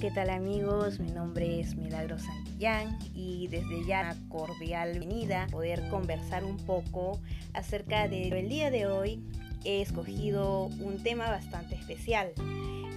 [0.00, 1.00] ¿qué tal amigos?
[1.00, 6.58] Mi nombre es Milagro Santillán y desde ya una cordial bienvenida a poder conversar un
[6.58, 7.18] poco
[7.54, 9.24] acerca del día de hoy.
[9.64, 12.32] He escogido un tema bastante especial,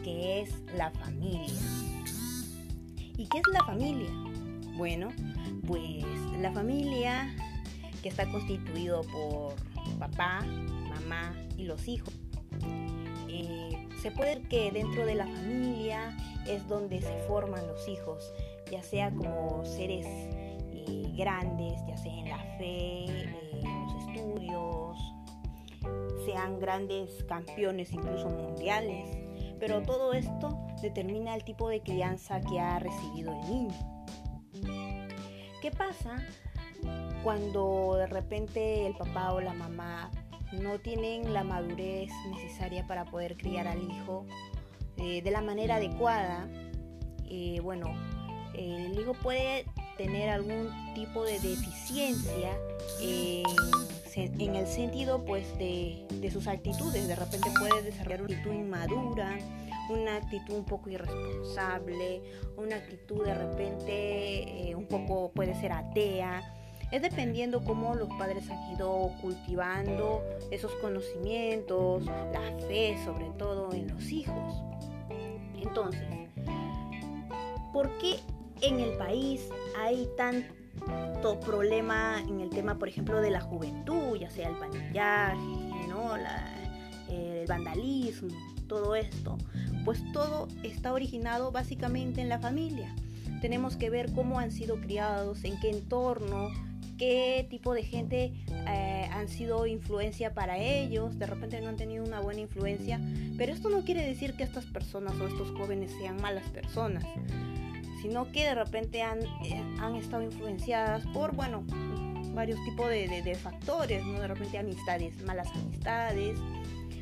[0.04, 1.62] que es la familia.
[3.18, 4.10] ¿Y qué es la familia?
[4.76, 5.10] Bueno,
[5.68, 6.04] pues
[6.38, 7.34] la familia
[8.04, 9.56] que está constituido por
[10.00, 10.42] papá,
[10.90, 12.19] mamá y los hijos.
[14.02, 16.16] Se puede que dentro de la familia
[16.48, 18.32] es donde se forman los hijos,
[18.72, 24.98] ya sea como seres eh, grandes, ya sea en la fe, en los estudios,
[26.26, 29.18] sean grandes campeones incluso mundiales,
[29.60, 34.06] pero todo esto determina el tipo de crianza que ha recibido el niño.
[35.62, 36.16] ¿Qué pasa
[37.22, 40.10] cuando de repente el papá o la mamá
[40.52, 44.26] no tienen la madurez necesaria para poder criar al hijo
[44.98, 46.48] eh, de la manera adecuada,
[47.30, 47.88] eh, bueno,
[48.54, 49.66] el hijo puede
[49.98, 52.58] tener algún tipo de deficiencia
[53.02, 53.46] en,
[54.56, 57.08] el sentido pues de, sus actitudes.
[57.08, 59.38] De repente puede desarrollar una actitud inmadura,
[59.90, 62.22] una actitud un poco irresponsable,
[62.58, 66.59] una actitud de repente eh, un poco puede ser atea
[66.92, 73.88] es dependiendo cómo los padres han ido cultivando esos conocimientos, la fe sobre todo en
[73.90, 74.64] los hijos.
[75.62, 76.02] Entonces,
[77.72, 78.16] ¿por qué
[78.62, 84.30] en el país hay tanto problema en el tema, por ejemplo, de la juventud, ya
[84.30, 86.16] sea el panillaje, ¿no?
[87.10, 88.30] el vandalismo,
[88.68, 89.38] todo esto?
[89.86, 92.94] Pues todo está originado básicamente en la familia.
[93.42, 96.50] Tenemos que ver cómo han sido criados, en qué entorno,
[97.00, 98.34] qué tipo de gente
[98.68, 103.00] eh, han sido influencia para ellos, de repente no han tenido una buena influencia,
[103.38, 107.06] pero esto no quiere decir que estas personas o estos jóvenes sean malas personas,
[108.02, 111.64] sino que de repente han, eh, han estado influenciadas por, bueno,
[112.34, 114.20] varios tipos de, de, factores, ¿no?
[114.20, 116.38] De repente amistades, malas amistades,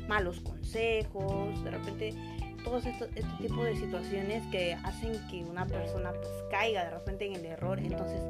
[0.08, 2.14] malos consejos, de repente
[2.64, 7.26] todos estos, este tipo de situaciones que hacen que una persona pues caiga de repente
[7.26, 7.78] en el error.
[7.78, 8.22] Entonces,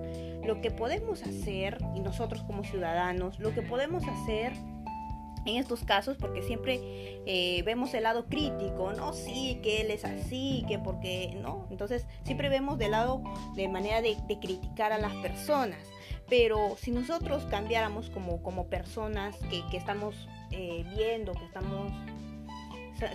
[0.44, 4.52] lo que podemos hacer, y nosotros como ciudadanos, lo que podemos hacer
[5.44, 6.80] en estos casos, porque siempre
[7.26, 12.06] eh, vemos el lado crítico, no, sí, que él es así, que porque, no, entonces
[12.24, 13.22] siempre vemos del lado
[13.54, 15.78] de manera de, criticar a las personas,
[16.28, 21.92] pero si nosotros cambiáramos como, como personas que, que estamos eh, viendo, que estamos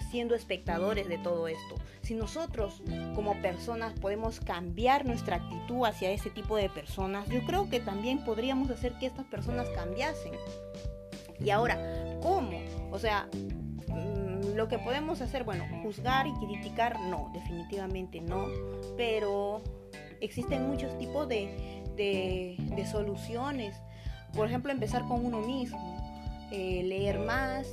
[0.09, 1.75] siendo espectadores de todo esto.
[2.01, 2.81] Si nosotros
[3.15, 8.23] como personas podemos cambiar nuestra actitud hacia ese tipo de personas, yo creo que también
[8.23, 10.33] podríamos hacer que estas personas cambiasen.
[11.39, 11.77] Y ahora,
[12.21, 12.59] ¿cómo?
[12.91, 13.27] O sea,
[13.87, 18.47] mm, lo que podemos hacer, bueno, juzgar y criticar, no, definitivamente no,
[18.95, 19.61] pero
[20.21, 23.75] existen muchos tipos de, de, soluciones.
[24.33, 25.97] Por ejemplo, empezar con uno mismo,
[26.51, 27.67] eh, leer más,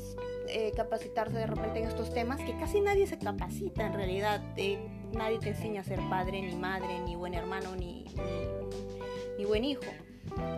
[0.52, 4.42] eh, capacitarse de repente en estos temas que casi nadie se capacita en realidad.
[5.12, 8.04] nadie te enseña a ser padre, ni madre, ni buen hermano, ni,
[9.38, 9.82] ni, buen hijo.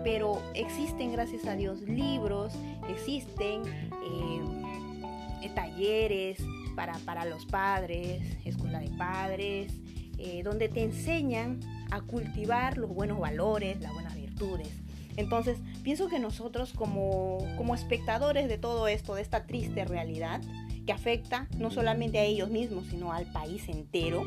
[0.04, 2.52] Pero existen, gracias a Dios, libros,
[2.88, 6.42] existen eh, talleres
[6.74, 9.72] para, para, los padres, escuela de padres,
[10.18, 11.60] eh, donde te enseñan
[11.90, 14.68] a cultivar los buenos valores, las buenas virtudes.
[15.16, 20.40] Entonces, pienso que nosotros como, como espectadores de todo esto, de esta triste realidad,
[20.86, 24.24] que afecta no solamente a ellos mismos, sino al país entero,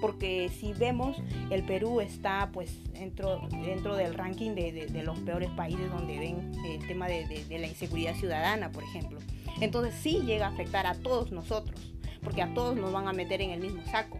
[0.00, 1.16] porque si vemos,
[1.50, 6.86] el Perú está pues dentro, dentro del ranking de, los peores países donde ven el
[6.88, 9.20] tema de, de, la inseguridad ciudadana, por ejemplo.
[9.60, 11.80] Entonces sí llega a afectar a todos nosotros,
[12.20, 14.18] porque a todos nos van a meter en el mismo saco,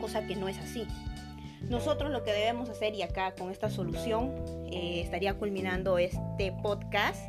[0.00, 0.86] cosa que no es así.
[1.68, 4.32] Nosotros lo que debemos hacer, y acá con esta solución
[4.70, 7.20] eh, estaría culminando este podcast,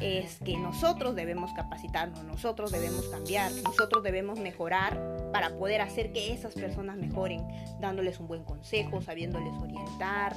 [0.00, 5.00] es que nosotros debemos capacitarnos, nosotros debemos cambiar, nosotros debemos mejorar
[5.32, 7.46] para poder hacer que esas personas mejoren,
[7.80, 10.34] dándoles un buen consejo, sabiéndoles orientar,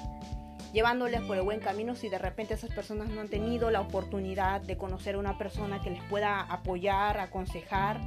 [0.74, 4.62] llevándoles por el buen camino si de repente esas personas no han tenido la oportunidad
[4.62, 8.01] de conocer a una persona que les pueda apoyar, aconsejar,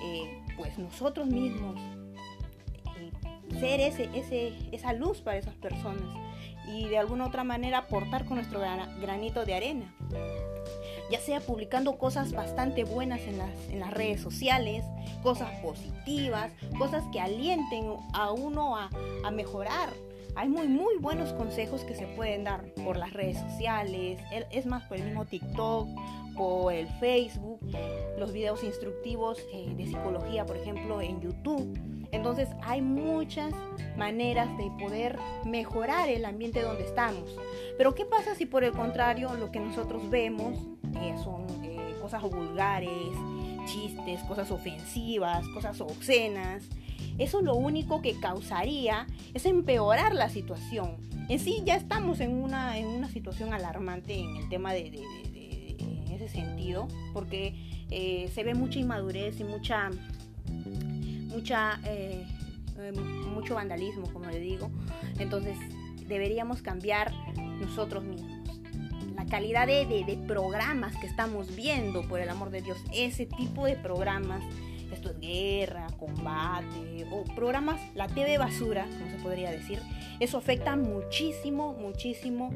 [0.00, 1.78] eh, pues nosotros mismos
[3.58, 6.02] ser ese, ese, esa luz para esas personas
[6.66, 8.60] y de alguna otra manera aportar con nuestro
[9.00, 9.94] granito de arena.
[11.10, 14.84] Ya sea publicando cosas bastante buenas en las, en las redes sociales,
[15.22, 18.90] cosas positivas, cosas que alienten a uno a,
[19.24, 19.90] a mejorar,
[20.38, 24.20] hay muy, muy buenos consejos que se pueden dar por las redes sociales,
[24.52, 25.88] es más, por el mismo TikTok,
[26.36, 27.58] por el Facebook,
[28.16, 31.76] los videos instructivos eh, de psicología, por ejemplo, en YouTube.
[32.12, 33.52] Entonces hay muchas
[33.96, 37.24] maneras de poder mejorar el ambiente donde estamos.
[37.76, 40.58] Pero ¿qué pasa si por el contrario lo que nosotros vemos
[41.00, 41.46] eh, son
[42.00, 42.90] cosas vulgares,
[43.66, 46.64] chistes, cosas ofensivas, cosas obscenas?
[47.18, 50.96] Eso lo único que causaría es empeorar la situación.
[51.28, 56.08] En sí ya estamos en una, en una situación alarmante en el tema de, en
[56.10, 57.54] ese sentido, porque
[57.90, 59.90] eh, se ve mucha inmadurez y mucha,
[61.28, 62.26] mucha, eh,
[62.78, 64.70] eh, mucho vandalismo, como le digo.
[65.18, 65.56] Entonces
[66.06, 67.12] deberíamos cambiar
[67.60, 68.38] nosotros mismos
[69.14, 73.66] la calidad de, de, programas que estamos viendo, por el amor de Dios, ese tipo
[73.66, 74.44] de programas
[74.92, 79.80] esto es guerra, combate o programas, la TV basura, como se podría decir,
[80.20, 82.50] eso afecta muchísimo, muchísimo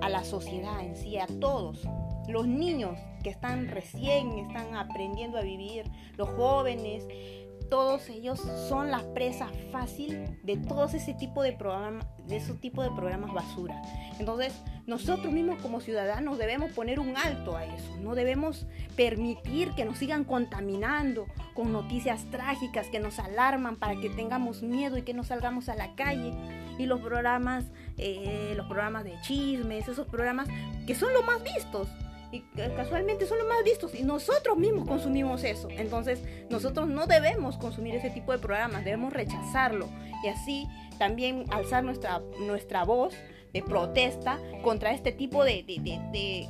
[0.00, 1.86] a la sociedad en sí, a todos.
[2.28, 5.84] Los niños que están recién, están aprendiendo a vivir,
[6.16, 7.06] los jóvenes,
[7.74, 12.84] todos ellos son la presa fácil de todos ese tipo de programas, de ese tipo
[12.84, 13.82] de programas basura.
[14.20, 14.54] Entonces,
[14.86, 17.96] nosotros mismos como ciudadanos debemos poner un alto a eso.
[17.96, 24.08] No debemos permitir que nos sigan contaminando con noticias trágicas que nos alarman para que
[24.08, 26.32] tengamos miedo y que no salgamos a la calle.
[26.78, 27.64] Y los programas,
[27.98, 30.46] eh, los programas de chismes, esos programas
[30.86, 31.88] que son los más vistos
[32.34, 32.44] y
[32.74, 35.68] casualmente son los más vistos y nosotros mismos consumimos eso.
[35.70, 36.20] Entonces
[36.50, 39.88] nosotros no debemos consumir ese tipo de programas, debemos rechazarlo
[40.24, 40.66] y así
[40.98, 43.14] también alzar nuestra, nuestra voz
[43.52, 45.78] de protesta contra este tipo de, de,
[46.12, 46.48] de,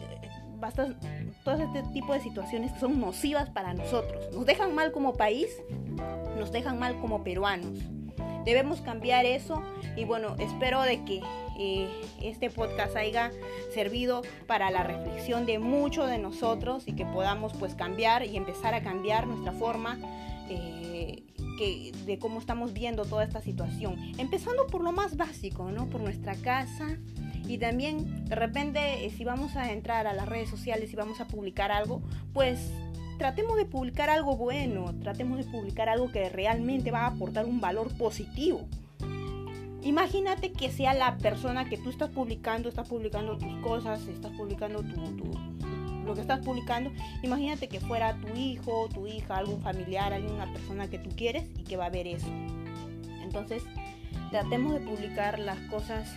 [1.44, 4.24] todo este tipo de situaciones que son nocivas para nosotros.
[4.32, 5.48] Nos dejan mal como país,
[6.38, 7.78] nos dejan mal como peruanos.
[8.44, 9.62] Debemos cambiar eso
[9.96, 11.22] y bueno, espero de que
[11.58, 11.88] eh,
[12.20, 13.30] este podcast haya
[13.72, 18.74] servido para la reflexión de muchos de nosotros y que podamos pues cambiar y empezar
[18.74, 19.98] a cambiar nuestra forma
[20.48, 21.22] eh,
[21.58, 23.96] que, de cómo estamos viendo toda esta situación.
[24.18, 25.86] Empezando por lo más básico, ¿no?
[25.88, 26.98] Por nuestra casa.
[27.46, 31.20] Y también de repente eh, si vamos a entrar a las redes sociales y vamos
[31.20, 32.02] a publicar algo,
[32.32, 32.72] pues
[33.18, 37.60] tratemos de publicar algo bueno, tratemos de publicar algo que realmente va a aportar un
[37.60, 38.66] valor positivo.
[39.82, 44.82] Imagínate que sea la persona que tú estás publicando, estás publicando tus cosas, estás publicando
[44.82, 45.30] tu,
[46.04, 46.90] lo que estás publicando.
[47.22, 51.64] Imagínate que fuera tu hijo, tu hija, algún familiar, alguna persona que tú quieres y
[51.64, 52.28] que va a ver eso.
[53.22, 53.62] Entonces,
[54.30, 56.08] tratemos de publicar las cosas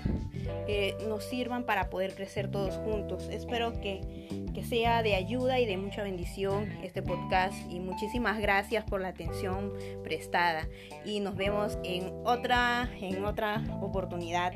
[0.66, 3.28] que nos sirvan para poder crecer todos juntos.
[3.30, 9.00] Espero que, sea de ayuda y de mucha bendición este podcast y muchísimas gracias por
[9.00, 9.72] la atención
[10.04, 10.68] prestada
[11.06, 14.54] y nos vemos en otra en otra oportunidad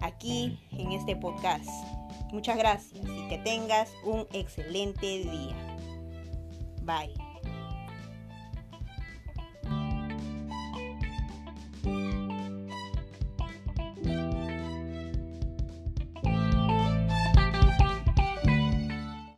[0.00, 1.70] aquí en este podcast.
[2.32, 5.76] Muchas gracias y que tengas un excelente día.
[6.82, 7.23] Bye.